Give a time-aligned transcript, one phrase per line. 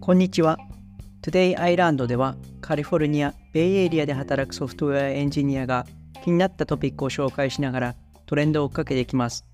[0.00, 0.58] こんにちは。
[1.22, 5.86] Today アイランドではカリフォルニアベイエリアで働くソフトウェアエンジニアが
[6.22, 7.94] 気になったトピックを紹介しながら
[8.26, 9.46] トレンドを追っかけていきます。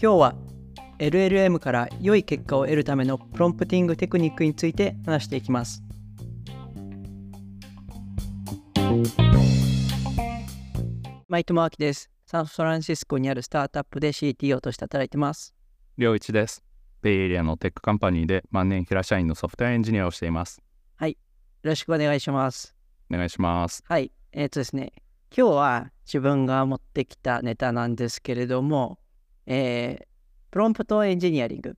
[0.00, 0.34] 今日は
[1.00, 5.82] LLM から良い結果を得るためのプロンプティングテクニックについて話していきます。
[11.28, 12.15] マイトマーキです。
[12.26, 15.54] サンフランシスコにあるスタートアップで CTO として働いてます
[15.96, 16.62] 良一です。
[17.00, 20.60] ベイエリアのテックカンパニーで万年平社員のソフトウェアエンジニアをしています。
[21.66, 22.76] よろしくお願いします
[23.10, 23.82] お願いします。
[23.88, 24.92] はい、えっ、とですね、
[25.36, 29.00] 今日は自分が持ってきたネタなんですけれども、
[29.46, 30.06] えー
[30.52, 31.76] プロンプトエンジニアリング、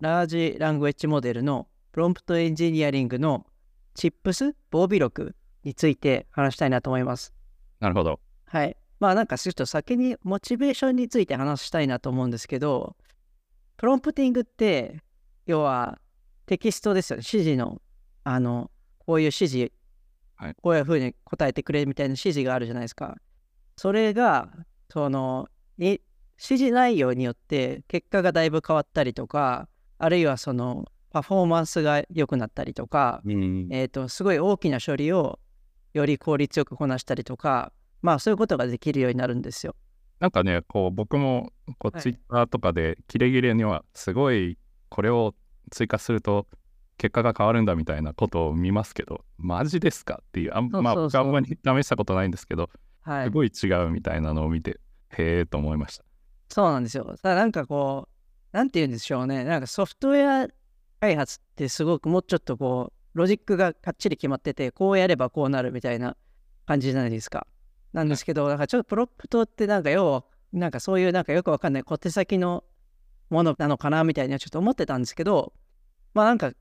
[0.00, 3.46] large language model のプロンプトエンジニアリングの
[3.94, 7.34] tips、忘備録について話したいなと思います。
[7.80, 8.20] なるほど。
[8.44, 8.76] はい。
[9.02, 12.94] まあなんかちょっと先にモチベーションについて話したいなと思うんですけど、
[13.76, 15.00] プロンプティングって、
[15.44, 15.98] 要は
[16.46, 17.24] テキストですよね。
[17.26, 17.82] 指示の、
[18.22, 19.72] あの、こういう指示、
[20.36, 23.16] はいこういうふうに答えてくれみたいな指示があるじゃないですか。
[23.76, 24.52] それが、
[24.88, 26.00] その、い指
[26.38, 33.66] 示内容によって結果がだいぶ変わったりとか、あるいはその、パフォーマンスが良くなったりとか、うん。
[33.72, 35.40] えー、とすごい大きな処理を
[35.92, 39.74] より効率よくこなしたりとかまあそういうことができるようになるんですよ。
[40.20, 44.58] なんかね、こう僕もこうはいツイッターとかでキレキレにはすごい
[44.88, 45.34] これを
[45.70, 46.46] 追加すると
[46.98, 50.20] 結果が変わるんだみたいなことを見ますけど、マジですか？
[50.22, 54.78] っていう、あんまあ僕はあんまり試したことないんですけど、はいす、ごい違うみたいなのを見て、
[55.10, 56.04] へえと思いました。
[56.48, 57.16] そうなんですよ。
[57.22, 58.08] ただなんかこ
[58.52, 60.48] うなんて言うんでしょうねなんかソフトウェア
[61.00, 66.16] 開発ってすごくもうちょっとこうロジックがかっちり決まっててこうやればこうなるみたいな
[66.66, 67.46] 感じじゃないですか。
[67.92, 72.64] なんですけど、なんかちょっとプロンプトってなんか要なんかそういうなんかよくわかんない小手先の
[73.30, 75.52] ものなのかなみたいにはちょっと思ってたんですけど
[76.12, 76.52] まあなんか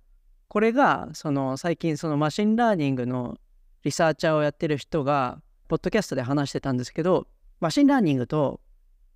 [0.48, 3.38] これがその最近その machine learning の
[3.84, 7.28] リサーチャーをやってる人がポッドキャストで話してたんですけど
[7.60, 8.62] machine learning と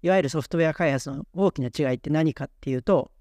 [0.02, 3.12] いわゆるソフトウェア開発の大きな違いって何かっていうと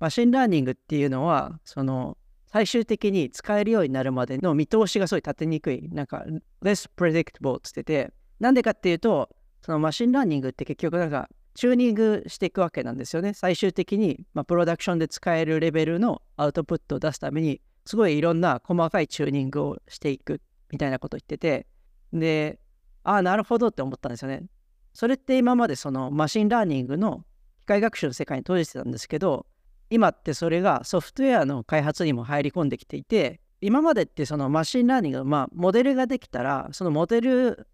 [0.00, 6.24] machine learning っていうのはその最終的に使えるようになるまでの見通しがすごい立てにくいなんか
[6.62, 9.30] less predictable っつっててなんでかっていうと
[9.62, 13.32] その machine learning って結局なんかチューニングしていくわけなんですよね。
[13.32, 21.66] 最終的に、まあ、プロダクションで使えるレベルのアウトプットを出すためにすごいいろんな細かいチューニングをしていくみたいなことを言ってて
[22.12, 22.58] で
[23.04, 24.44] ああなるほどって思ったんですよね。
[24.92, 27.24] それって今までその machine learning の
[27.62, 29.46] 機械学習の世界に閉じてたんですけど
[29.90, 37.66] 今ってそれがソフトウェアの開発にも入り込んできていて今までってその machine learning のまあモデルができたらそのモデル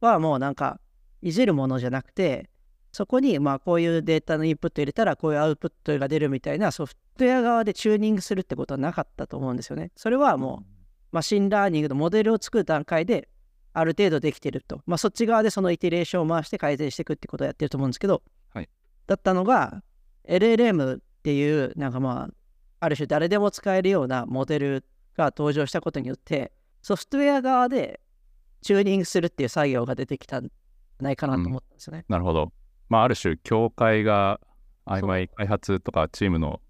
[0.00, 0.80] はもうなんか
[1.22, 2.48] いじるものじゃなくて
[2.92, 9.90] そこにまあこういうデータのインプット入れたらこういうアウトプットが出るみたいなソフトウェア側でチューニングするってことはなかったと思うんですよね。
[9.96, 10.66] それはもう
[11.12, 13.28] machine learning のモデルを作る段階で
[13.72, 14.80] ある程度できてると。
[14.86, 18.22] まあそっち側でその iteration を回して改善していくってことをやってると思うんですけど、
[18.52, 18.68] はい
[19.06, 19.82] だったのが
[20.28, 22.34] LLM っていうなんかまあ
[22.80, 24.84] ある種誰でも使えるようなモデル
[25.16, 28.00] が登場したことによってソフトウェア側で
[28.60, 32.04] チューニングするっていう作業が出てきたんじゃないかなと思ったんですよね。
[32.08, 32.52] なるほど。
[32.88, 34.40] まあある種、境界が
[34.86, 36.60] 曖昧、開発とかチームの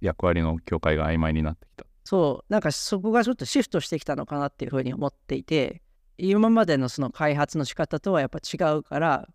[0.00, 1.84] 役割の境界が曖昧になってきた。
[2.04, 5.82] そう、なんかそこがちょっとシフトしてきたのかなっていうふうに思っていて、
[6.18, 9.28] 今までのその開発の仕方とはやっぱ違うから、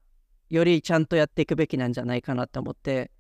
[0.49, 3.11] よりちゃんとやっていくべきなんじゃないかなと思って、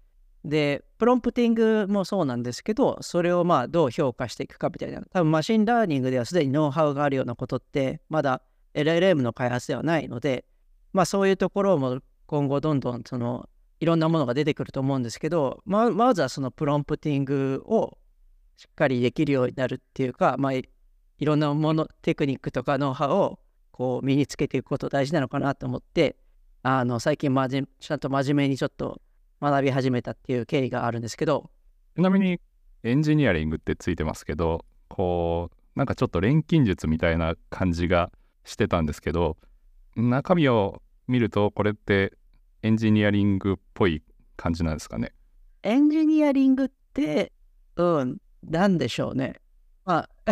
[0.45, 8.41] で、 prompting もそうなんですけど、それをまあどう評価していくかみたいな、多分 machine learning ではすでにノウハウがあるようなことって、まだ
[8.73, 10.45] LLM の開発ではないので、
[10.93, 13.49] まあそういうところも今後どんどんその
[13.79, 17.97] いろんなものが出てくると思うんですけど、ままずはその prompting を
[18.57, 20.69] しっかりできるようになるっていうか、まあ、い
[21.17, 23.39] いろんなものテクニックとかノウハウを
[23.71, 26.15] こう身につけていくこと大事なのかなと思って
[26.63, 29.01] あの最近まじちゃんと真面目にちょっと
[29.41, 31.49] 学び始めたっていう経緯があるんですけど。
[31.95, 32.39] ちなみに
[32.83, 38.11] エンジニアリングってついてますけど、こう、なんかちょっと錬金術みたいな感じが
[38.43, 39.37] してたんですけど、
[39.95, 42.13] 中身を見るとこれって
[42.61, 44.03] エンジニアリングっぽい
[44.37, 45.13] 感じなんですかね？
[45.63, 47.31] エンジニアリングって
[47.75, 49.35] うんなんでしょうね
[49.85, 50.31] まあ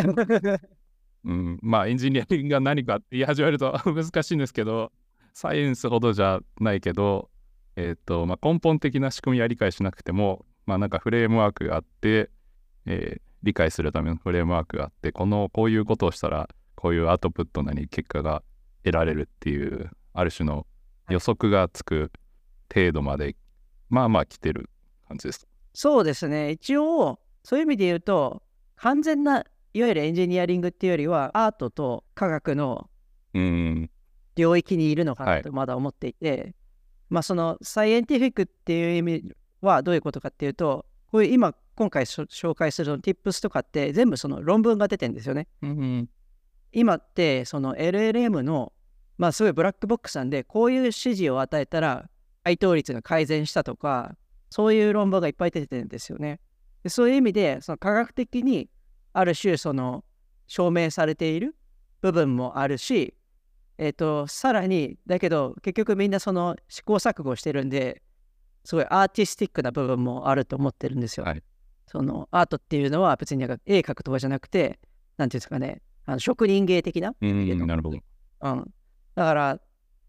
[1.24, 4.92] うん、まあエンジニアリングが何かって言い始めると 難しいんですけど、
[5.34, 7.30] サイエンスほどじゃないけど、
[7.76, 12.30] えっ、と、まあ、根本的な仕組みは理解しなくても、まあなんかフレームワークがあって、
[12.86, 18.44] えー理解するためのフレームワークがあって、このこういうことをしたら、こういうアウトプットなり結果が
[18.84, 20.64] 得られるっていう、ある種の
[21.10, 22.12] 予測がつく
[22.72, 23.34] 程度まで
[23.88, 24.70] まあまあ来てる
[25.08, 25.48] 感じです。
[25.74, 26.52] そうですね。
[26.52, 28.44] 一応、そういう意味で言うと、
[28.76, 29.44] 完全な
[29.74, 32.88] いわゆるエンジニアリングっていうよりは、アートと科学の
[33.34, 33.90] うん。
[34.36, 36.54] 領域にいるのかはないとまだ思っていて、
[37.10, 45.48] まあそのサイエンティフィックっていう意味はどういうことかっていうと、こういう今、今回紹介するの Tips とかって全部その論文が出てるんですよね。
[45.62, 46.08] うん。
[46.72, 48.72] 今ってその LLM の
[49.16, 52.08] まあすごいブラックボックスなんでこういう指示を与えたら
[52.44, 54.14] 回答率が改善したとか
[54.50, 56.40] そういう論文がいっぱい出てるんですよね。
[56.82, 58.68] でそういう意味でその科学的に
[59.12, 60.04] ある種その
[60.46, 61.56] 証明されている
[62.00, 63.14] 部分もあるし、
[63.76, 68.02] えっ、とさらにだけど結局みんなその試行錯誤してるんで
[68.64, 71.24] すごいアーティスティックな部分もあると思ってるんですよ。
[71.24, 71.42] はい
[71.88, 74.78] そのアートっていうのは別になんか絵描くとかじゃなくて
[75.16, 77.66] なんていうんですかねあの職人芸的なうん。
[77.66, 77.98] なるほど。
[78.40, 78.74] うん、
[79.14, 79.60] だから、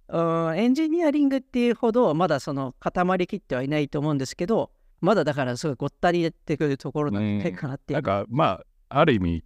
[0.08, 7.98] うん、エンジニアリングっていうほどまだその固まりきってはいないと思うんですけど、まだだからすごいごったに出てくるところなんじゃないかなっていう。
[7.98, 9.44] なんかまあ、ある意味、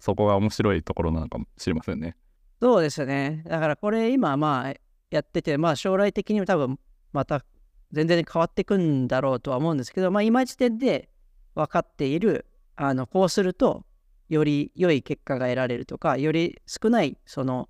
[0.00, 2.16] そこが面白いところなのかもしれませんね。
[2.60, 3.44] そうですね。
[3.46, 4.74] だからこれ今まあ
[5.12, 6.80] やってて、まあ将来的にも多分
[7.12, 7.44] また
[7.92, 11.08] 全然変わっていくんだろうとは思うんですけど、まあ今時点で
[11.54, 13.84] 分かっている、あのこうすると
[14.32, 17.68] より良い結果が得られるとか、より少ないその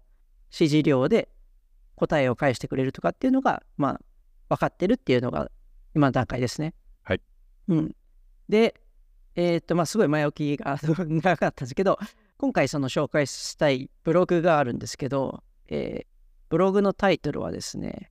[0.52, 1.28] 指示量で
[1.96, 4.00] 答えを返してくれるとかっていうのが、まあ
[4.48, 5.50] 分かってるっていうのが
[5.94, 6.74] 今の段階ですね。
[7.02, 7.20] はい。
[7.68, 7.96] うん。
[8.48, 8.80] で、
[9.34, 11.98] えーっと、まあすごい前置きが長かったんですけど、
[12.38, 16.12] 今回その紹介したいブログがあるんですけど、えー
[16.52, 18.10] ブログのタイトルはですね、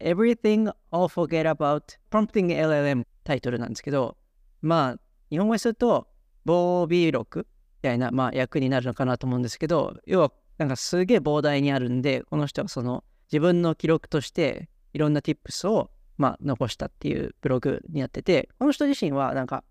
[0.00, 4.18] Everything All Forget About Prompting LLM タイトルなんですけど、
[4.60, 5.00] まあ、
[5.30, 6.08] 日本語にすると、
[6.48, 7.44] 防備録み
[7.82, 19.62] たいな、まあ、役になるのかなと思うんですけど、要は、なんかすげえ膨大にあるんで、この人はその自分の記録としていろんな tips を、まあ、残したっていうブログになってて、この人自身はなんか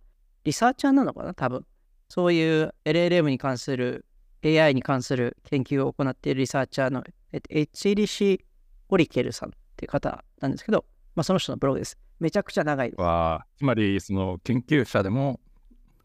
[0.43, 1.65] リサーチャーなのかな多分。
[2.09, 4.05] そういう LLM に関する
[4.45, 7.03] AI に関する研究を行っているリサーチャーの、
[7.33, 8.45] えっと、エチリシ・
[8.87, 10.85] オリケルさんっていう方なんですけど、
[11.15, 11.97] まあ、その人のブログです。
[12.19, 13.01] めちゃくちゃ長いです。
[13.01, 15.41] は、つまり、その研究者でも、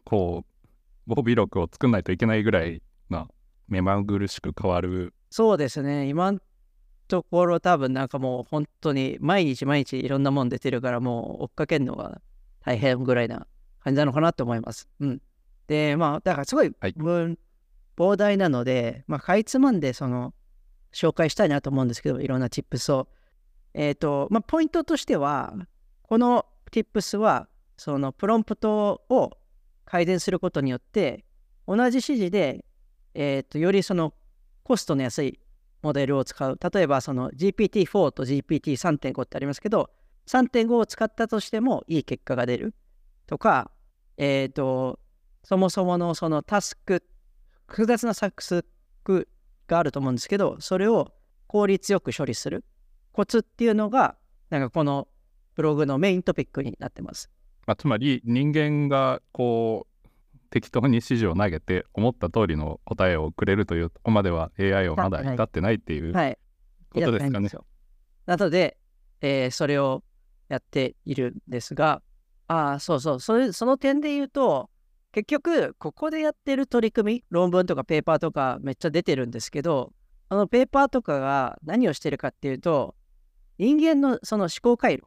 [0.03, 0.52] こう、
[1.07, 3.27] 防備録を作んないといけないぐらいな、
[3.67, 5.13] 目まぐるしく変わる。
[5.29, 6.07] そうですね。
[6.07, 6.39] 今の
[7.07, 12.21] ところ多分なんかもう本当に毎日毎日いろんなもん出てるからもう追っかけるのが
[12.65, 13.47] 大変ぐらいな
[13.83, 14.87] 感じなのかなと思います。
[14.99, 15.21] うん。
[15.67, 17.37] で、まあだからすごいはい分
[17.97, 20.33] 膨大なので、まあかいつまんでその
[20.93, 23.07] 紹介したいなと思うんですけど、いろんな tips を。
[23.73, 25.53] えっ、と、まあポイントとしては、
[26.03, 27.47] この tips は
[27.77, 29.31] そのプロンプトを
[29.85, 31.25] 改善することによって
[31.67, 32.65] 同じ指示で、
[33.13, 34.13] えー、とよりその
[34.63, 35.39] コストの安い
[35.81, 39.89] モデルを使う例えばその GPT-4 と GPT3.5 ってありますけど
[40.27, 42.73] 3.5を使ったとしてもいい結果が出る
[43.27, 43.71] とか
[44.17, 44.99] えっ、と
[45.43, 47.03] そもそものそのタスク
[47.67, 48.65] 複雑なタスクス
[49.67, 51.13] があると思うんですけどそれを
[51.47, 52.63] 効率よく処理する
[53.11, 54.15] コツっていうのが
[54.49, 55.07] なんかこの
[55.55, 57.29] ブログのメイントピックになってます。
[57.65, 66.37] まあ、つまり、人間がこう、適当に指示を投げて、思った通りの答えをくれるというとこまでは AI をまだ至ってないっていうはい。
[66.93, 67.49] ことですかね。
[68.25, 68.77] なので、
[69.21, 70.03] えーそれを
[70.49, 72.01] やっているんですが、
[72.47, 74.69] ああ、そうそう、それその点で言うと、
[75.11, 79.93] 結局、ここでやってる取り組み、論文とかペーパーとかめっちゃ出てるんですけど、
[80.29, 82.95] あのペーパーとかが何をしてるかっていうと、
[83.57, 85.03] 人間のその思考回路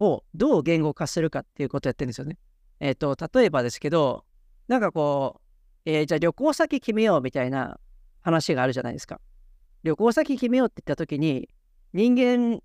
[0.00, 2.38] をどう言語化するかっていうことをやってるんですよね。
[2.80, 4.24] えっ、と、例えばですけど、
[4.66, 5.40] なんかこう、
[5.84, 7.78] えーじゃあ旅行先決めようみたいな
[8.22, 9.20] 話があるじゃないですか。
[9.82, 11.48] 旅行先決めようって言った時に
[11.92, 12.60] 人間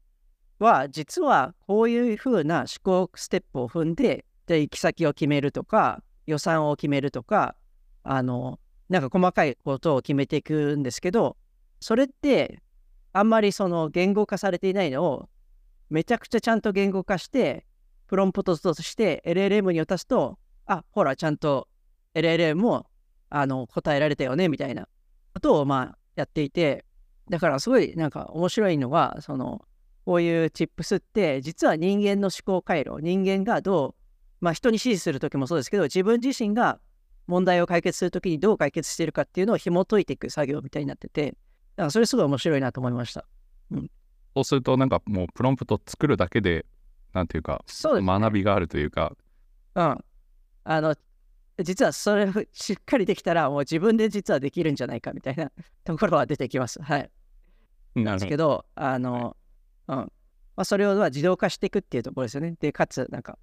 [0.60, 7.56] は実はこういう風な思考ステップを踏んでで行き先を決めるとか予算を決めるとか
[8.04, 11.38] あのなんか細かいことを決めていくんですけど
[11.80, 12.60] それって
[13.14, 15.30] あんまりその言語化されていないのを
[15.96, 17.66] めちゃくちゃちゃんと言語化して
[18.08, 21.70] プロンプトとして LLM に渡すとあほらちゃんと
[22.14, 22.88] LLM も
[23.30, 24.90] あの答えられたよねみたいな
[25.34, 26.84] ことをまあやっていて
[27.30, 29.62] だからすごいなんか面白いのがその
[30.06, 33.96] こういうチップスって実は人間の思考回路人間がどう
[34.42, 36.80] まあ人に指示する時もそうですけど自分自身が
[37.26, 41.38] 問題を解決する時にどう解決しているかっていうのを紐解いていく作業みたいになっててだか
[41.84, 43.26] らそれすごい面白いなと思いました。
[43.72, 43.90] うん。
[44.36, 46.66] そうすると、なんかもうプロンプト作るだけで、
[47.14, 49.16] なんていうか、そうですね学びがあるというか、
[49.76, 50.04] うん
[50.68, 50.96] あの
[51.64, 55.52] 実はそれをしっかりできたらもう自分で実はできるんじゃないかみたいな
[55.86, 57.10] ところは出てきますはい
[58.04, 59.38] なんですけど、あの、
[59.88, 59.96] うん。
[59.96, 60.10] ま
[60.58, 62.56] あ、それをまあ自動化していくっていうところですよね。
[62.60, 63.38] で、かつ、なんか、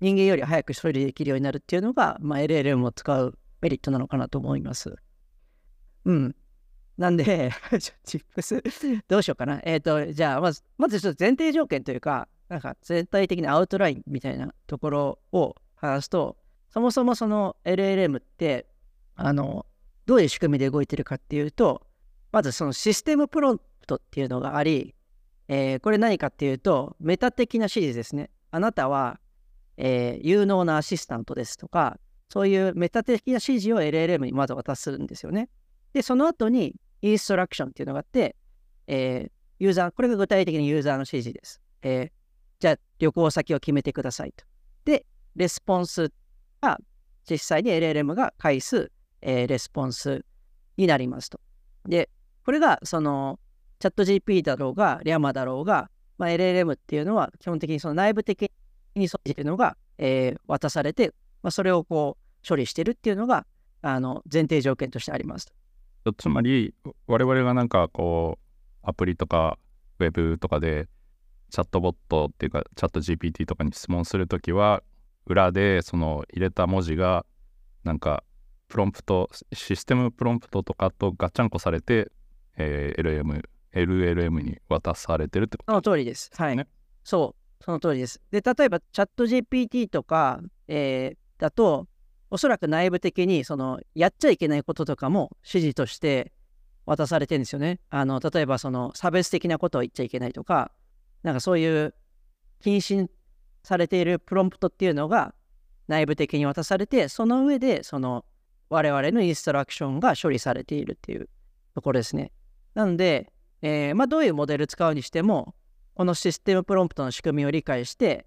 [0.00, 4.94] 人間より早く処理できるようになるっていうのが、まあ、LLM を使うメリットなのかなと思います。
[6.04, 6.36] うん。
[6.98, 7.50] なんで、
[8.04, 8.62] チップス、
[9.08, 9.60] どうしようかな。
[9.64, 16.36] えっ、ー、と、じゃあ、まず、まずちょっと前提条件というか、なんか全体的なアウトラインみたいなところを話すと、
[16.70, 18.66] そもそもその LLM って、
[19.14, 19.66] あの、
[20.06, 21.86] どういう仕組みで動いてるかっていうと、
[22.32, 24.94] まずそのシステムプロンプトっていうのがあり、
[25.48, 28.30] えー、これ何かっていうと、メタ的な指示ですね。
[28.50, 29.20] あなたは、
[29.76, 31.98] えー、有能なアシスタントですとか、
[32.28, 35.48] そういうメタ的な指示を LLM にまず渡すんですよね。
[35.92, 38.36] で、その後にインストラクションっていうのがあって、
[38.86, 41.60] えー、ユーザー、これが具体的にユーザーの指示です。
[41.82, 42.10] えー、
[42.58, 44.44] じゃあ旅行先を決めてくださいと。
[44.84, 46.10] で、レスポンス
[46.60, 46.78] が
[47.28, 48.90] 実際に LLM が返す、
[49.22, 50.24] えー、レスポンス
[50.76, 51.40] になりますと。
[51.86, 52.08] で、
[52.44, 53.38] これがその
[53.78, 58.50] チャット GP だろうが、リャマだろうが、まあ、LLM っていうのは基本的にその内部的
[58.94, 61.12] にそういうのが、えー、渡されて、
[61.42, 63.46] まあ、それをこう処理してるっていうのが
[63.82, 65.52] あの前提条件としてありますと。
[66.12, 66.74] つまり
[67.06, 69.58] 我々がなんかこうアプリとか
[69.98, 70.88] ウェブとかで
[71.50, 74.82] チャットボットっていうかチャット GPT とかに質問するときは
[75.26, 77.24] 裏でその入れた文字が
[77.84, 78.24] なんか
[78.68, 82.10] プロンプトシステムプロンプトとかとガッチャンコされて、
[82.56, 83.42] えー、LM
[83.76, 86.30] LLM に渡されてるってことその通りです。
[86.34, 86.56] はい。
[86.56, 86.66] ね、
[87.04, 88.20] そう、その通りです。
[88.30, 91.86] で、例えばチャット GPT とか、えー、だと、
[92.30, 96.32] おそらく内部的にそのやっちゃいけないこととかも指示として
[96.84, 97.80] 渡されてるんですよね。
[97.90, 100.70] あの例えばその差別的なことを言っちゃいけないとか、
[101.22, 101.94] なんかそういう
[102.60, 103.08] 禁止
[103.62, 105.34] されているプロンプトっていうのが
[105.88, 108.24] 内部的に渡されて、その上でその
[108.68, 111.28] 我々のインストラクションが処理されているっていう
[111.74, 112.32] ところですね。
[112.74, 115.54] なので、えー、まあ、どういうモデル使うにしても、
[115.94, 118.26] このシステムプロンプトの仕組みを理解して、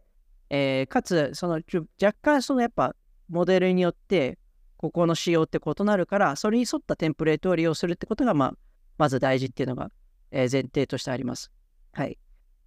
[0.49, 1.61] えー、かつ、その
[2.01, 2.95] 若干そのやっぱ
[3.29, 4.37] モデルによって、
[4.77, 8.53] ここの仕様って異なるから、それに沿ったテンプレートを利用するってことが、まあ、
[8.97, 9.91] まず大事っていうのが、
[10.31, 11.51] えー、前提としてあります。
[11.93, 12.17] はい。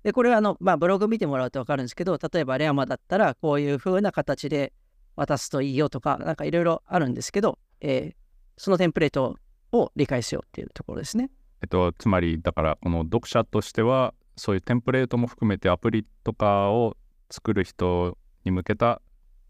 [0.02, 4.72] で、これはあの、まあ、ブログ見てもらうと分かるんですけど、例えばレアマだったら、こういう風な形で
[5.16, 8.14] 渡すといいよとか、なんかいろいろあるんですけど、えー、
[8.56, 9.36] そのテンプレート
[9.72, 11.30] を理解しようっていうところですね。
[11.62, 16.96] えっと、つまり、だから、この読者としては、そういうテンプレートも含めてアプリとかを
[17.30, 19.00] 作る人に向けた、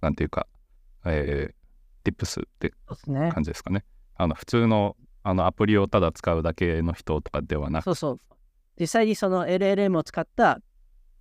[0.00, 0.46] なんていうか、
[1.04, 2.72] えー、tips って
[3.32, 3.80] 感じですかね。
[3.80, 3.84] ね
[4.16, 8.20] あの普通のあのアプリをただ使うだけの人とかではなくそうそう。
[8.78, 10.60] 実際にその LLM を使った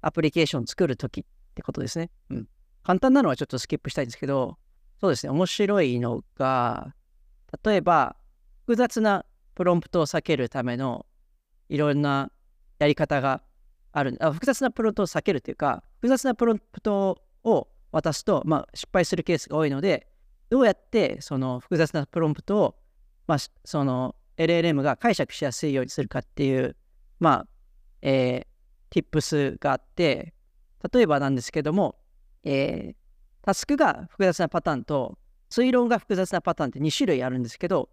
[0.01, 1.23] アプリケーションを作るときっ
[1.53, 2.09] てことですね。
[2.29, 2.47] うん。
[2.83, 4.57] 簡単なのはちょっとスキップしたいんですけど、
[4.99, 6.95] そうですね、面白いのが、
[7.63, 8.15] 例えば、
[8.61, 11.05] 複雑なプロンプトを避けるための
[11.69, 12.31] いろんな
[12.79, 13.41] やり方が
[13.91, 20.07] あるあ複雑なプロンプトを避けるというか複雑なプロンプトを渡すと、まあ、失敗するケースが多いので
[20.49, 22.75] どうやってその複雑なプロンプトを、
[23.27, 26.75] まあ、その LLM が解釈しやすいようにするかっていう
[27.19, 27.47] まあ
[28.03, 30.33] えー、tips があって
[30.91, 31.95] 例えばなんですけども、
[32.43, 32.95] えー、
[33.43, 35.17] タスクが複雑なパターンと
[35.51, 37.89] 推論が複雑なパターンって2種類あるんですけど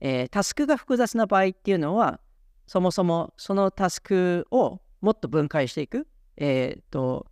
[0.00, 2.20] えー、タスクが複雑な場合っていうのは、
[2.66, 6.06] そもそもそのタスクをもっと分解していく。
[6.36, 7.26] えっ、ー、と、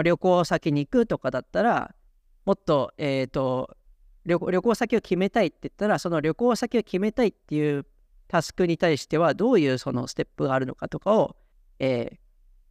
[0.00, 1.94] 旅行先に行くとかだったら、
[2.46, 3.76] もっと、えっ、ー、と
[4.24, 7.84] 旅、旅行先を決めたいって言ったら、その旅行先を決めたいっていう
[8.28, 11.36] タスクに対しては、どういうそのステップがあるのかとかを、
[11.78, 12.16] えー、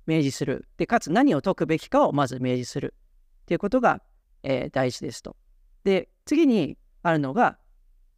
[0.07, 0.67] 明示する。
[0.77, 2.95] で、かつ何を解くべきかをまず明示する
[3.43, 4.01] っていうことが、
[4.41, 5.35] えー、大事ですと。
[5.83, 7.59] で、次にあるのが、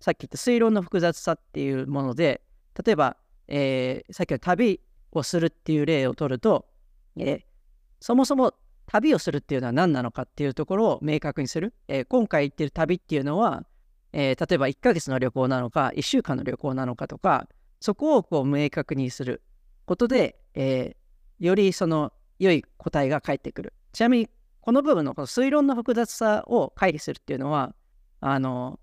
[0.04, 2.42] さっき言った推論の複雑さっていうもので
[2.84, 3.16] 例えば、
[3.48, 4.82] えー、さっきの旅
[5.14, 6.66] をするっていう例を取ると、
[7.16, 7.42] えー、
[8.02, 8.54] そもそも
[8.94, 13.66] 旅をするっていうのは何なのかっていうところを明確にする、えー、今回行ってる旅っていうのは、
[14.12, 17.48] え例えば1ヶ月の旅行なのか1週間の旅行なのかとか
[17.80, 19.42] そこをこう明確にする
[19.86, 20.96] ことで、え
[21.40, 24.30] よりその良い答えが返ってくるちなみに
[24.62, 27.74] この部分のこの推論の複雑さを回避するっていうのは
[28.20, 28.80] あの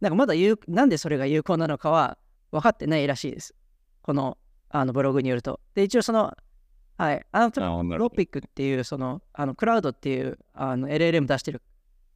[0.00, 2.16] なんかまだ有なんでそれが有効なのかは
[2.52, 3.54] 分かってないらしいです。
[4.02, 4.38] この
[4.70, 5.60] あのブログによると。
[5.74, 6.34] で、一応その、
[6.98, 11.62] はい、アントロピックっていう、その、あのクラウドっていうあの LLM 出してる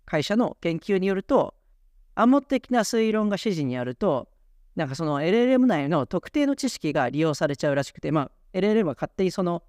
[0.05, 1.55] 会社の研究によると、
[2.17, 4.29] 暗黙的な推論が指示にあると、
[4.75, 9.63] なんかその LLM 内の特定の知識が利用されちゃうらしくて、まあ、LLM は勝手にその、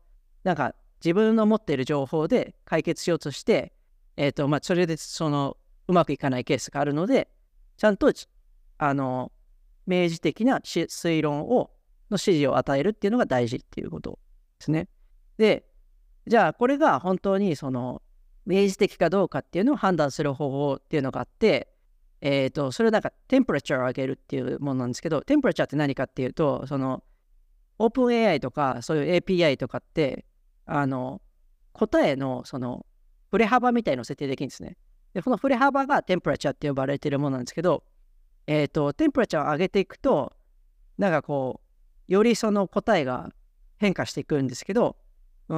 [0.43, 3.71] なんか自分の持っている情報で解決しようとして、
[4.17, 7.29] えっ、ー、と、まあ、それでその、うまくいかないケースがあるので、
[7.77, 8.11] ちゃんと
[8.79, 9.31] あの
[9.85, 11.71] 明示的な推論を
[12.09, 14.19] の指示を与えるっていうのが大事っていうこと
[14.59, 14.87] ですね。
[15.37, 15.65] で、
[16.27, 18.01] じゃあこれが本当にその
[18.45, 21.69] 明示的かどうかっていうのを判断する方法っていうのがあって、
[22.21, 27.03] えっ、と、それなんかテンプレチャーを上げるっていうものなんですけど、テンプレチャーって何かっていうと、その
[27.79, 30.25] OpenAI とかそういう API とかって、
[30.65, 31.21] あの、
[31.73, 32.85] 答えのその
[33.31, 34.77] 振れ幅みたいのを設定できるんですね。
[35.13, 37.83] で、この振れ幅がテンプレチャーって呼ばれているものなんですけど、
[38.47, 40.33] えっ、と、テンプレチャーを上げていくと、
[40.97, 41.61] なんかこ
[42.07, 43.29] う、よりその答えが
[43.77, 44.97] 変化していくんですけど、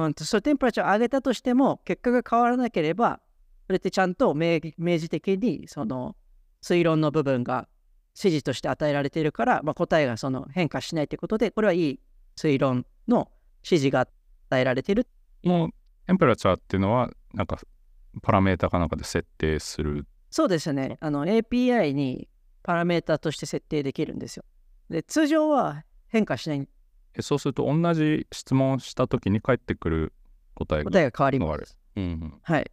[0.04, 3.20] うんと、そのテンプレチャーを上げたとしても、結果が変わらなければ、
[3.66, 6.16] それってちゃんと明明示的に、その
[6.62, 7.68] 推論の部分が
[8.16, 12.00] 指示として与えられているから、まあ、答えがその変化しないということで、これはいい
[12.36, 13.30] 推論の
[13.64, 15.06] 指示が与えられている。
[15.42, 15.70] この
[16.06, 17.58] テンプラチャーっていうのは、なんか
[18.22, 20.06] パラメータかなんかで設定する。
[20.30, 20.98] そうですね。
[21.00, 22.28] あの API に
[22.62, 24.44] パラメータとして設定できるんですよ。
[24.90, 26.68] で、通常は変化しないえ
[27.22, 30.12] そうすると同じ質問した時に返ってくる
[30.54, 31.78] 答えが答えが変わります。。
[31.96, 32.70] うんうんはい。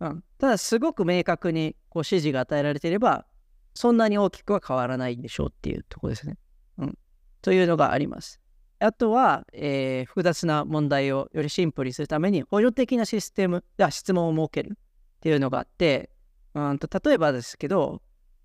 [0.00, 3.26] うん、ただ、すごく明確にこう指示が与えられていれば、
[3.74, 6.38] そんなに大きくは変わらないんでしょうっていうところですね。
[6.78, 6.98] うん。
[7.42, 8.40] というのがあります。
[8.78, 14.76] あとは、えー複雑な問題をよりシンプルにするために、補助的なシステムが質問を設けるっ
[15.20, 16.10] ていうのがあって、
[16.54, 18.00] うんと例えばですけど、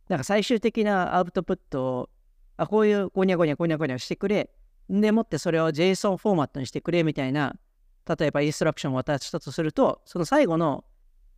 [0.10, 2.10] なんか最終的なアウトプットを、
[2.58, 4.50] あ、こういうゴニャゴニャゴニャゴニャしてくれ、
[4.90, 7.56] でもってそれを JSON フォーマットにしてくれみたいな、
[8.08, 10.84] 例えばインストラクションを渡したとすると、その最後の、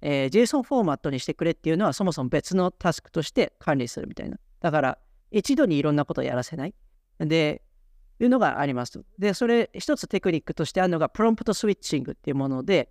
[0.01, 4.37] えー JSON フォーマットにしてくれっていうのはそもそも別のタスクとして管理するみたいな。
[4.59, 4.97] だから、
[5.31, 6.73] 一度にいろんなことをやらせない。
[7.19, 7.61] で、
[8.19, 9.03] いうのがあります。
[9.19, 12.89] で、それ、一つテクニックとしてあるのが、プロンプトスイッチングっていうもので、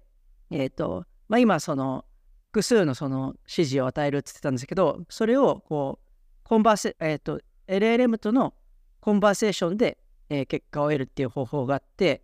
[0.50, 2.04] えっ、と、まあ、今、その、
[2.52, 6.08] 複数のその指示を与えるって言ってたんですけど、それを、こう、
[6.44, 8.54] コンバーセ、えっ、と、LLM との
[9.00, 9.98] コンバーセーションで、
[10.28, 12.22] えー結果を得るっていう方法があって、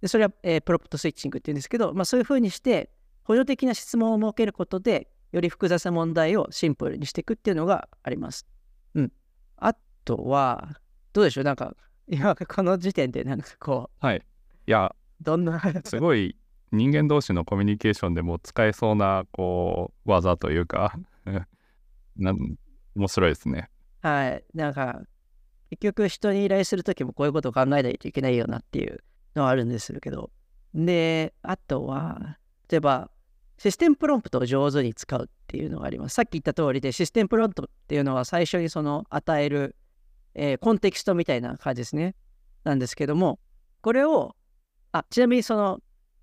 [0.00, 2.90] でそれは、えープロンプトスイッチングっていうんですけど、まあ、そういうふうにして、
[3.24, 8.46] 補助的な質問を設けることで、より複雑な問題をシンプルにしていくっていうのがあります。
[8.94, 9.12] うん。
[9.56, 9.74] あ
[10.04, 10.80] とは、
[11.12, 11.44] どうでしょう？
[11.44, 11.76] なんか、
[12.08, 14.22] 今、この時点で、なんかこはい。
[14.66, 16.36] いや、う、どんな、すごい
[16.72, 20.98] 人間同士のコミュニケーションでも使えそうな、こう、技というか、
[22.16, 22.56] なん
[22.96, 23.70] 面白いですね。
[24.02, 24.44] はい。
[24.54, 25.02] なんか、
[25.70, 29.02] 結局人に依頼するときもこういうことを考えないといけないよなっていう
[29.36, 30.30] のはあるんですけど。
[30.74, 33.10] で、あとは、例えば、
[33.58, 36.14] システムプロンプトを上手に使うっていうのがあります。
[36.14, 39.76] さっき言った通りで、システムプロンプトっていうのは最初にその与える、
[40.34, 42.14] えーコンテキストみたいな感じですね。
[42.64, 43.38] なんですけども、
[43.80, 44.34] これを、
[44.92, 45.80] あ、ちなみにその、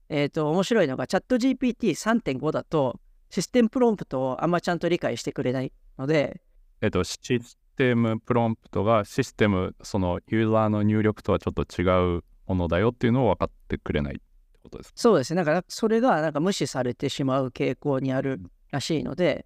[0.09, 6.41] えっ、と、面白いのが、チャット GPT3.5 だと、システムプロンプトをあんまちゃんと理解してくれないので、
[6.81, 14.91] えっと、システムプロンプトがシステム、そのユーザーの入力とはちょっと違うものだよっていうのを分かってくれないってことです。
[14.95, 15.43] そうですね。
[15.43, 19.45] なんか、それがなんか無視されてしまう傾向にあるらしいので、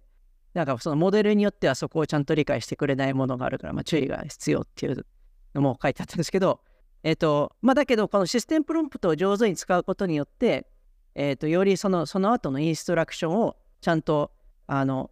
[0.54, 5.06] なんかそのモデルによってはそこをちゃんと理解してくれないものがあるから、まあ、注意が必要っていう
[5.54, 6.60] のも書いてあったんですけど、
[7.02, 10.66] えっ、と、まあだけど、このシステムプロンプトを上手に使うことによって、
[11.14, 14.30] えっ、と、よりその、その後のインストラクションをちゃんと、
[14.66, 15.10] あの、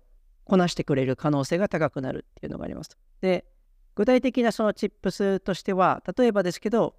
[0.50, 2.98] こなしてくれる可能性が高くなるっていうのがあります。
[3.20, 3.44] で、
[3.94, 6.96] 具体的なそのチップスとしては、例えばですけど、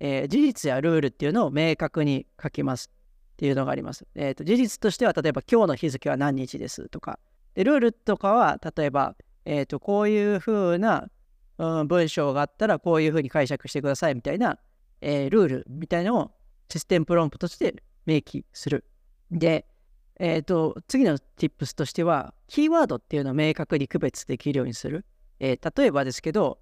[0.00, 2.90] えー事実やルールっていうのを明確に書きます
[3.34, 4.06] っていうのがあります。
[4.14, 7.18] えーと事実としては、例えば今日の日付は何日ですとか、
[7.54, 11.10] でルールとかは、例えば、えーとこういうふうな、
[11.58, 14.58] うん、文章があったらこういうふうに解釈してくださいみたいな、
[15.02, 16.30] えールールみたいなのを
[16.70, 18.86] システムプロンプとして明記する。
[19.30, 19.66] で、
[20.20, 25.04] えーと次の tips としては、キーワードっていうのを明確に区別できるようにする。
[25.40, 26.58] えー例えばですけど、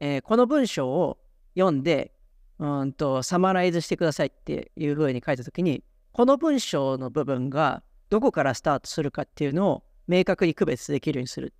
[0.00, 1.18] えーこの文章を
[1.54, 2.12] 読んで、
[2.58, 11.54] うんとサマライズしてくださいっていうふうに書いたときに、この文章の部分がどこからスタートするかっていうのを明確に区別できるようにする。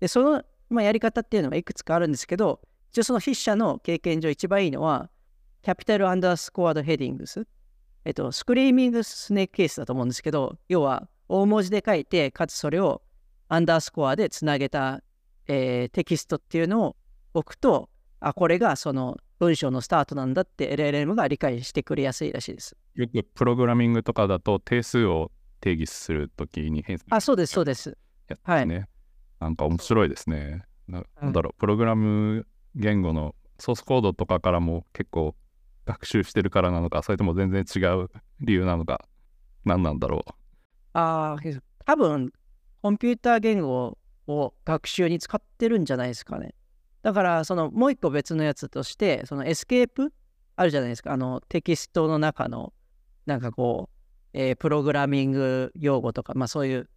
[0.00, 5.10] で、その、まあ、やり方っていうのはいくつかあるんですけど、一応その筆者の経験上一番いいのは、
[5.62, 7.46] キャピタルアンダースコアドヘディングス。
[8.04, 13.02] えっと、スクリーミングスネークケースだと思うんですけど、要は大文字で書いて、かつそれを
[13.48, 15.02] アンダースコアでつなげた、
[15.46, 16.96] えーテキストっていうのを
[17.32, 17.88] 置くと、
[18.20, 22.76] あ、これがその文章のスタートなんだって LLM が理解してくれやすいらしいです。
[22.94, 27.96] よくプログラミングとかだと定数を定義するときに変数あ、そうです、そうです。
[28.28, 28.88] やつですね。
[29.40, 30.64] なんか面白いですね。
[30.88, 35.34] ななんだろう、プログラム言語のソースコードとかからも結構
[35.86, 39.06] 学習してるからなのか、それとも全然違う理由なのか、
[39.64, 40.30] 何なんだろう。
[40.92, 41.42] ああ、
[41.84, 42.32] 多分、
[42.82, 46.54] コンピューター言語を学習に使ってるんじゃないですかね。
[47.02, 50.12] だから、そのもう一個別のやつとして、そのエスケープ？
[50.56, 51.12] あるじゃないですか。
[51.12, 52.72] あのテキストの中の、
[53.26, 56.88] なんかこう、えープログラミング用語とか、まあそういう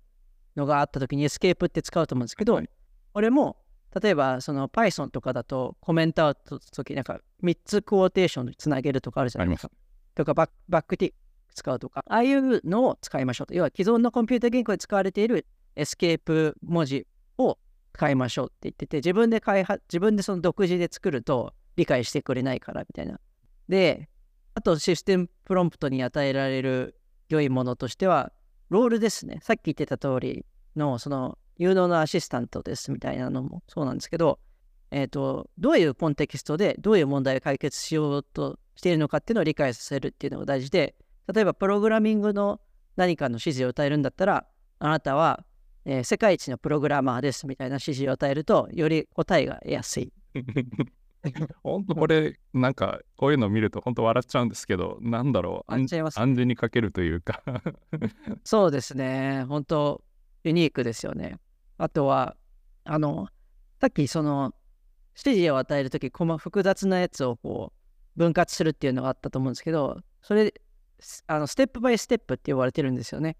[0.55, 2.69] のがあった時にエスケープって使うと思うんですけど、はい
[3.13, 3.57] 俺も
[3.99, 9.71] 例えばその Python とかだとコメントアウトの時なんか3つクォーテーションでつなげるとかあるじゃないですか。
[10.15, 11.17] とかバック backtick
[11.57, 13.53] 使うとか、ああいうのを使いましょうと。
[13.53, 17.07] 要は既存のコンピュータ言語で使われているエスケープ文字
[17.37, 17.57] を
[17.93, 23.19] 使いましょうって言ってて、自分で開発、自分でその独自で作ると理解してくれないからみたいな。
[23.67, 24.07] で、
[24.53, 28.31] あとシステムプロンプトに与えられる良いものとしては、
[28.69, 29.39] ロールですね。
[29.41, 34.39] さっき言ってた通りの、その有能なアシスタントですみたいなのもそうなんですけど、
[34.91, 40.95] えっ、と、どういうコンテキストでどういう問題を解決しようとしているのかっていうのを理解させるっていうのが大事で、
[41.33, 42.61] 例えばプログラミングの
[42.95, 44.45] 何かの指示を与えるんだったら、
[44.79, 45.43] あなたは、
[45.85, 50.13] えー世界一のプログラマーですみたいな指示を与えると、より答えが得やすい。
[51.63, 57.43] 本当これなんかこういうのを見ると本当笑っちゃうんですけどなんだろう笑っちゃいます暗示にかけるというか
[58.45, 59.43] そうですね。
[59.49, 60.03] 本当
[60.43, 61.39] ユニークですよね。
[61.77, 62.35] あとは、
[62.83, 63.27] あの、
[63.79, 64.53] さっきその、
[65.17, 67.73] 指示を与えるとき、こま複雑なやつをこ
[68.15, 70.53] う、分割するっていうのがあったと思うんですけど、それ、
[71.27, 73.37] あのステップバイステップって呼ばれてるんですよね。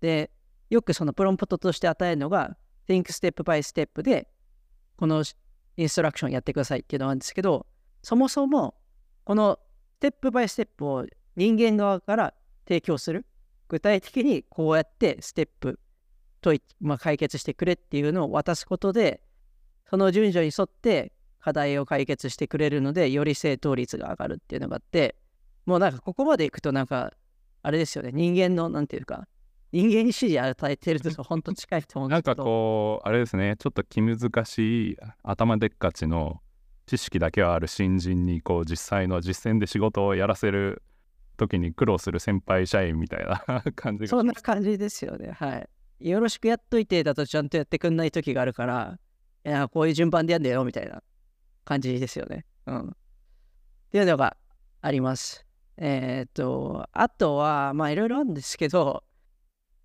[0.00, 0.30] で、
[0.70, 2.56] よくそのプロンプトとして与えるのが、
[2.88, 4.28] think step by step で、
[4.96, 5.22] この
[5.76, 7.66] インストラクションやってくださいっていうのがあるんですけど、
[8.02, 8.74] そもそも、
[9.24, 9.58] この
[9.96, 12.34] ステップバイステップを人間側から
[12.66, 13.26] 提供する。
[13.68, 15.80] 具体的にこうやってステップ
[16.46, 19.20] とい、まあ、解決してくれっていうのを渡すことで、
[19.90, 25.16] その順序に沿って課題を解決してくれるので、より正答率が上がるっていうのがあって、
[25.64, 27.12] もうなんかここまでいくとなんか、
[27.62, 29.26] あれですよね、人間のなんていうか、
[29.72, 36.40] 人間に指示与えてると本当近いと思うんなんかですけど、こうあれですねちょっと気難しい頭でっかちの
[36.86, 40.84] 知識だけはある新人にこう実際の実践で仕事をやらせる
[41.36, 45.32] 時に苦労する先輩社員みたいな感じがそんな感じですよね。
[45.32, 45.68] はい。
[46.00, 48.98] よろしくやっといてだとちゃんとやってくんない時があるから、
[49.44, 51.02] いや、こういう順番でやんだよみたいな
[51.64, 52.44] 感じですよね。
[52.66, 52.88] うん。
[52.88, 52.92] っ
[53.90, 54.36] ていうのが
[54.82, 55.46] あります。
[55.78, 59.04] えーっと、あとは、まあいろいろあるんですけど、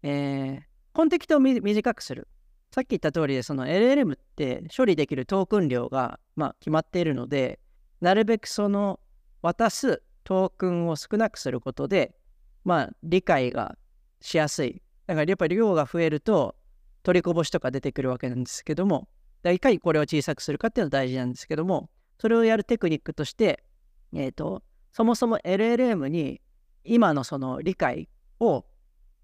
[0.03, 0.61] えー、
[0.93, 2.27] コンテキトを短くする。
[2.73, 7.59] さっき言った通りで、その LLM って処理できるトークン量が、まあ、決まっているので、
[7.99, 8.99] なるべくその
[9.41, 12.15] 渡すトークンを少なくすることで、
[12.63, 13.77] まあ、理解が
[14.21, 14.81] しやすい。
[15.07, 16.55] だからやっぱり量が増えると
[17.03, 19.07] 取りこぼしとか出てくるわけなんですけども、
[19.41, 23.63] だかいかにこれを小さくするかっていうのが大事なんですけども、それをやるテクニックとして、
[24.13, 26.41] えっ、と、そもそも LLM に
[26.83, 28.09] 今のその理解
[28.39, 28.65] を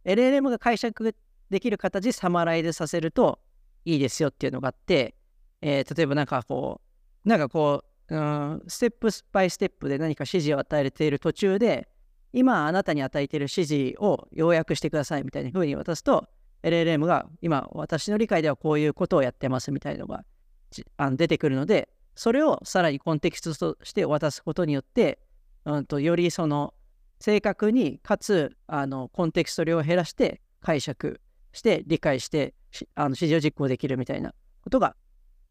[0.06, 1.16] LLM が解釈
[1.50, 3.40] できる形でサマライズさせると
[3.86, 5.16] いいですよっていうのがあって、
[5.62, 6.82] えー例えばなんかこ
[7.26, 11.90] う、なんかこう、うんステップバイステップで何か指示を与えている途中で、
[12.34, 16.28] 今あなたに与えている指示を要約してくださいみたいな風に渡すと、
[16.64, 20.26] LLM が今私の理解ではこういうことをやってますみたいなのが
[20.72, 25.20] じあの出てくるので、それをさらにコンテキストとして渡すことによって、
[25.66, 26.74] うん、とよりその
[27.20, 31.22] 正確にかつあのコンテキスト量を減らして解釈
[31.54, 34.96] して理解してしあの指示を実行できるみたいなことが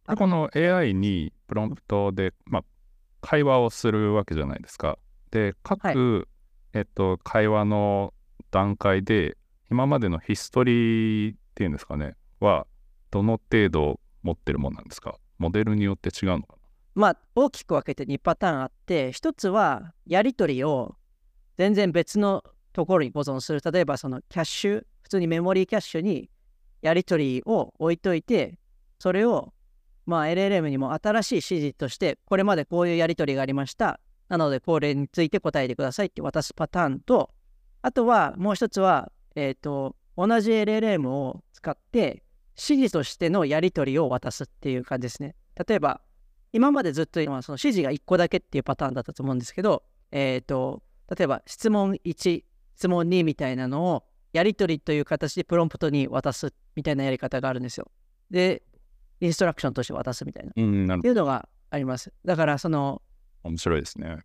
[0.08, 2.64] でこの AI にプロンプトで、まあ、
[3.20, 4.98] 会話をするわけじゃないですか。
[5.30, 6.26] で各、は
[6.76, 8.12] えっと、会話の
[8.50, 9.38] 段階で
[9.70, 12.66] 今までのヒストリーっていうんですかねは
[13.10, 15.16] どの程度持ってるものなんですか？
[15.38, 16.68] モデルによって違うのかな？
[16.94, 20.96] まあ大きく分けて2パターンあって一つはやり取りを
[21.56, 26.28] 全然別のところに保存する例えばそのキャッシュ普通にメモリーキャッシュに
[26.82, 28.58] やり取りを置いといて
[28.98, 29.54] それを
[30.04, 33.98] まあ LLM にも新しい指示としてこれまでこういうやり取りがありました。
[34.28, 37.30] なのでこれについて答えてくださいって渡すパターンと
[37.82, 42.22] あとはもう一つはえっ、と同じ LLM を使って
[42.56, 46.00] 指示としてのやり取りを渡すっていう感じですね例えば
[46.56, 50.82] 今までずっと今その指示が1個だけっていうパターンだったと思うんですけど、えっ、と、
[51.14, 57.90] 例えば質問1、質問2みたいなのをやり取りという形でプロンプトに渡すみたいなやり方があるんですよ。
[58.30, 58.62] で、
[59.20, 60.52] インストラクションとして渡すみたいな。
[60.56, 62.10] うん、なるていうのがあります。
[62.24, 63.02] だからその、
[63.46, 64.18] 面白いですね。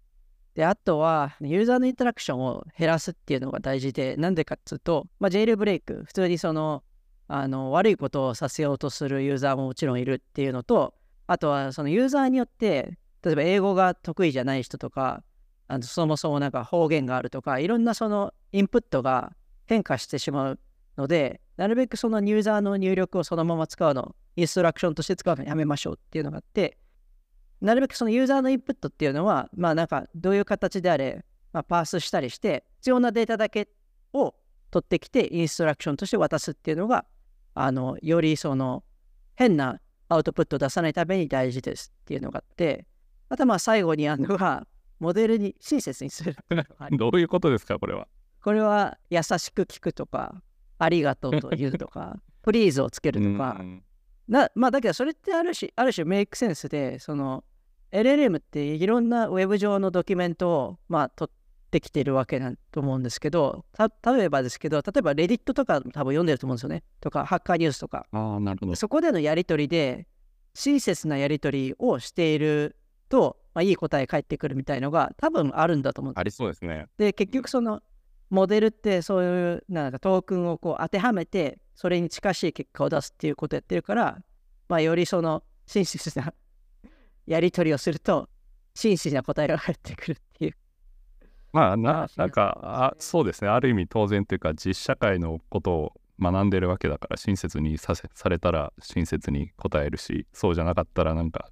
[0.55, 6.83] で、あとは、ユーザーのインタラクションを減らすっていうのが大事で、なんでかっつうと、まあ、ジェイルブレイク、普通にその、
[7.27, 10.93] あの、悪いことをさせようとするユーザーももちろんいるっていうのと、
[11.27, 15.23] あとはそのユーザーによって、例えば英語が得意じゃない人とか、
[15.67, 19.31] あのそもそもなんか方言があるとか、いろんなそのインプットが
[19.65, 20.59] 変化してしまう
[20.97, 26.77] ので、なるべくそのユーザーの入力をそのまま使うの、インストラクションとして使うのやめましょうっていうのがあって、
[27.61, 33.69] なるべくそのユーザーのインプットっていうのは、まあなんかどういう形であれ、まあ、パースしたりして、必要なデータだけ
[34.13, 34.33] を
[34.71, 37.05] 取ってきてインストラクションとして渡すっていうのが
[37.53, 38.83] あのよりその
[39.35, 42.85] 変なアウトプットを出さないために大事ですっていうのがあって
[43.29, 44.65] あとまあ最後にあるのが
[44.99, 46.35] モデルに親切にする
[46.97, 48.07] どういうことですかこれは？
[48.43, 50.41] これは優しく聞くとか
[50.79, 53.83] ありがとうと言うとか プリーズをつけるとか、うん
[54.27, 57.43] なまあだけどそれってある種ある種メイクセンスでその
[57.91, 68.75] LLM っていろんなウェブ上のドキュメントをまあ取ってきてるわけだと思うんですけどた例えばですけど例えばレディットとか多分読んでると思うんですよねとかハッカーニュースとかああなるほど。
[68.75, 70.07] そこでのやり取りで
[70.53, 72.75] 親切なやり取りをしている
[73.09, 76.87] と、まあ、いい答え返ってくるみたいのが多分あるんだと思うんですありそうですね。
[76.97, 77.81] で結局その
[78.29, 84.19] モデルってそういうなんかトークンをこう当てはめてそれに近しい結果を出すっていうことをやってるから、
[84.69, 86.33] まあ、よりその親切な
[87.25, 88.29] やり取りをすると
[88.73, 90.55] 真摯な答えが返ってくるっていう。
[91.53, 101.49] まあななんかあそうですねある意味当然というか実社会のことを学んでるわけだから親切にさせされたら親切に答えるしそうじゃなかったらなんか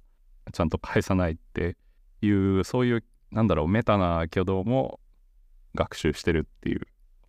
[0.52, 1.76] ちゃんと返さないって
[2.22, 5.00] いうそういうなんだろうメタな挙動も
[5.74, 6.80] 学習してるっていう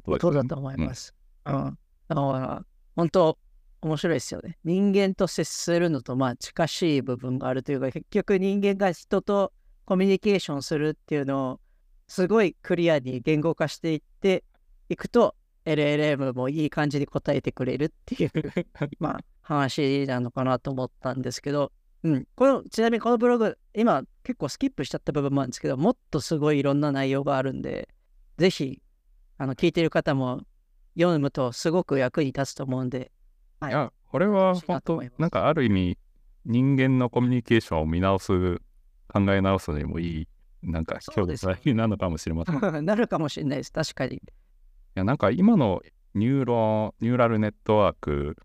[0.04, 1.14] ことだと思います。
[1.46, 1.78] うん。
[2.08, 3.38] だから本当
[3.82, 4.58] 面白いですよね。
[4.64, 9.54] 人間と接するのとまあ近しい部分があるというか結局人間が人と
[9.86, 11.60] コミュニケーションするっていうのを
[12.08, 14.44] すごいクリアに言語化していって
[14.90, 18.32] いくと LLM もいい感じに答えてくれるっていう
[19.00, 21.72] まあ話なのかなと思ったんですけど、
[22.04, 27.90] うん、このちなみにこのブログ今結構スキップしちゃった部分もあるんですけどもっとすごいいろんな内容があるんで
[28.38, 28.82] ぜひ
[29.38, 30.42] あの聞いてる方も
[30.98, 33.12] 読むとすごく役に立つと思うんで、
[33.62, 35.98] はいいやこれは本当なんかある意味
[36.46, 38.58] 人間のコミュニケーションを見直す
[39.08, 40.28] 考え直すのにもいい
[40.64, 42.56] なんか教材なのかもしれません。
[42.56, 43.72] い なるかもしれないです。
[43.72, 44.22] 確かに。
[44.96, 45.82] やなんか今の
[46.14, 48.38] ニューロニューラルネットワーク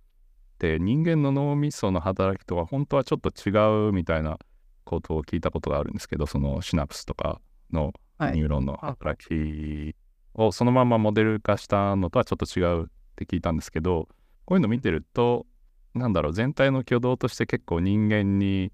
[0.55, 4.38] って人間の脳みその働きとは本当はちょっと違うみたいな
[4.85, 7.40] ことを聞いたことがあるんですけどそのシナプスとか
[7.72, 9.94] のはいニューロンの働き
[10.35, 14.09] をそのままモデル化したのとはちょっと違うって聞いたんですけど
[14.46, 15.46] こういうの見てると
[15.94, 18.72] なんだろう全体の挙動として結構人間に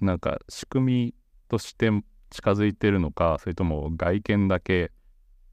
[0.00, 1.14] なんか仕組み
[1.48, 1.90] として
[2.30, 4.92] 近づいてるのかそれとも外見だけ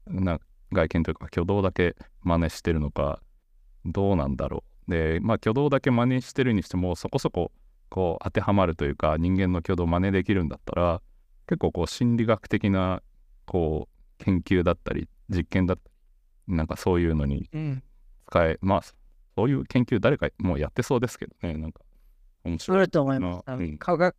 [0.06, 0.38] な
[0.72, 3.20] 外見というか挙動だけ真似してるのか
[3.84, 7.50] どうなんだろうでまあ挙動だけ真似してるにしてもそこそこ
[7.90, 11.02] こう当てはまるというか人間の挙動を真似できるんだったら
[11.48, 13.02] 結構こう心理学的な
[13.44, 13.88] こ
[14.20, 15.82] う研究だったり実験だった
[16.48, 17.82] りなんかそういうのにうん。
[18.30, 18.82] 使えまあ
[19.38, 21.80] そういう研究誰かもうやってそうですけどねなんか
[22.42, 23.42] 面白いあると思います。
[23.46, 24.16] あうん科学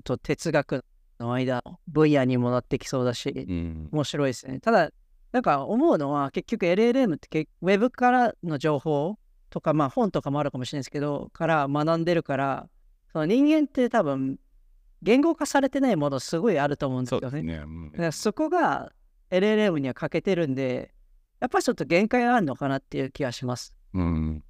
[0.00, 0.84] と哲学
[1.18, 4.60] の間の分野にもなってきそうだし、うん面白いですね。
[4.60, 4.90] ただ、
[5.32, 12.68] なんか思うのは、結局 LLM ってけウェブからの情報とか、まあ本とかもあるかもしれないですけど、から学んでるから、
[13.12, 14.38] その人間って多分、
[15.00, 17.30] 言語化されてないものすごいあると思うんですよね。
[17.30, 17.62] そね、
[17.96, 18.92] うんそこが
[19.30, 20.92] LLM には欠けてるんで、
[21.40, 23.74] やっぱりちょっと限界があるのかなっていう気がします。
[23.94, 24.44] うん、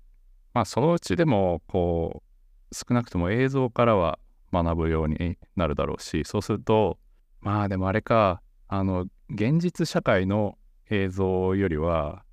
[0.55, 2.23] まあそのうちでもこ
[2.71, 4.19] う少なくとも映像からは
[4.53, 6.99] 学ぶようになるだろうしそうすると
[7.41, 10.59] まあでもあれかあの現実社会の
[10.91, 12.25] 映像よりは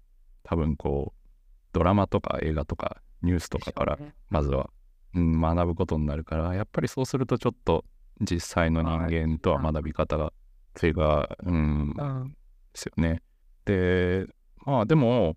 [0.43, 1.29] 多分こう
[1.73, 3.99] ドラマとか映画とかニュースとかから
[4.29, 4.69] まずは、
[5.13, 7.83] うん、学ぶことになるからやっぱりそうするとちょっと
[8.21, 10.31] 実際の人間とは学び方が
[10.81, 12.29] 違う、うん、うん。
[12.29, 12.35] で
[12.73, 13.21] すよね。
[13.65, 14.25] で
[14.65, 15.35] まあでも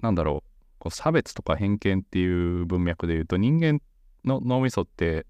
[0.00, 0.49] なんだろう
[0.80, 3.80] こう差別とか偏見っていう文脈で言うと人間
[4.24, 5.26] の脳みそって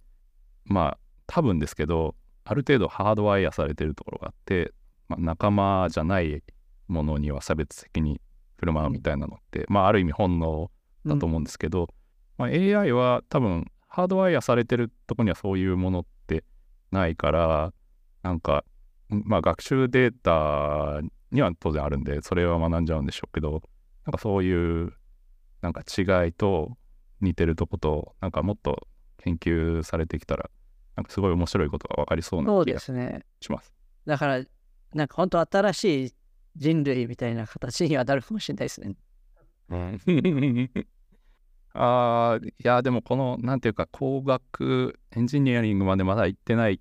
[0.64, 4.72] まあ多分ですけどある程度ハードワイヤーされてるところがあって、
[5.08, 6.42] まあ、仲間じゃない
[6.88, 8.20] ものには差別的に
[8.56, 10.70] 振る舞うみたいなのって、まあある意味本能
[11.06, 11.88] だと思うんですけど、
[12.36, 16.44] まあ、AI は多分ハードワイヤーされてるとこにはそういうものって
[16.90, 17.72] ないから
[18.22, 18.64] なんか
[19.08, 21.00] まあ学習データ
[21.32, 23.62] には当然あるんでそれは学んじゃうんでしょうけど
[24.04, 24.92] なんかそういう
[25.62, 26.76] なんか違いと
[27.20, 28.86] 似てるとことなんかもっと
[29.18, 30.50] 研究されてきたら
[30.96, 33.24] なんかすごい面白いことが分かりそうな気がすね。
[33.40, 33.72] します。
[34.06, 34.44] だから、
[34.94, 36.14] なんか本当新しい
[36.56, 38.94] 人類みたいな形にはなるかもしれないですね。
[41.72, 46.80] あーいやでもこのなんていうか工学エンジニアリングまでまだ行ってない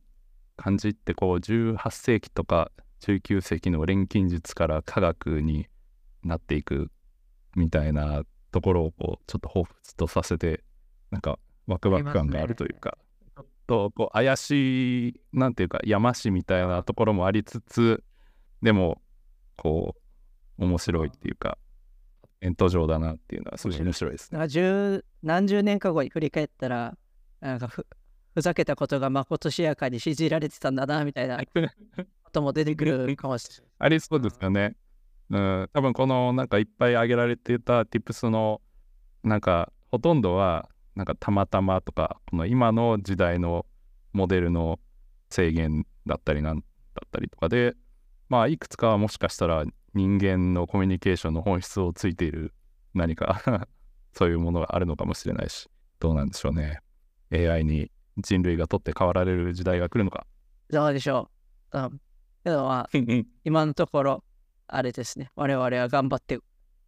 [0.58, 5.68] 感じってこう18世紀とか19世紀の錬金術から科学に
[6.24, 6.92] なっていく
[7.56, 10.64] みたいなところをこうちょっと彷彿とさせて
[11.12, 12.98] なんかワクワク感があるというか、
[13.36, 18.04] ちょっとこう怪しいなんていうか山師みたいなところもありつつ
[18.62, 19.02] でも
[19.56, 19.96] こ
[20.58, 21.58] う面白いっていうか
[22.42, 24.40] ネット上だなっていうのはすごい面白いですね。
[25.22, 26.98] 何十年か後に振り返ったら、
[27.42, 27.86] なんかふ
[28.34, 33.68] ふざけたことがまことしやかに信じられてたんだなみたいなことも出てくるかもしれない。
[33.80, 34.76] ありそうですよね。
[35.30, 38.62] うん、多分このなんかいっぱい挙げられてた tips の
[39.24, 43.66] なんかほとんどはなんかたまたまとかこの今の時代の
[44.14, 44.80] モデルの
[45.30, 46.64] 制限だったりなんだ
[47.06, 47.76] ったりとかで
[48.28, 52.54] まあいくつかはもしかしたら人間のコミュニケーションの本質をついている
[52.94, 53.42] 何か
[54.14, 56.82] そういうものがあるのかもしれないしどうなんでしょうね
[57.32, 60.26] AI に人類が取って代わられる時代が来るのか
[60.70, 61.30] どうでしょ
[61.74, 61.80] う。
[61.80, 62.02] うん。
[62.44, 62.90] けどまあ、
[63.44, 64.24] 今のところ、
[64.72, 65.32] あれですね。
[65.36, 66.40] 我々は頑張って、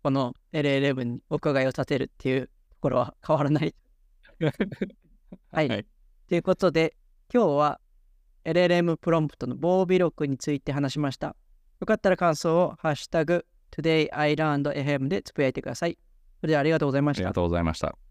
[0.03, 3.75] この LLM にお伺いを立てるっていうところは変わらない。
[5.51, 5.69] はい。
[5.69, 5.85] はい
[6.27, 6.95] ということで、
[7.33, 7.81] 今日は
[8.45, 11.35] LLM プロンプトの防備力について話しました。
[11.81, 15.97] よかったら感想をハッシュタグ TodayILearnedFM でつぶやいてください。
[16.39, 17.33] それではありがとうございましたありが。
[17.33, 18.11] とうございました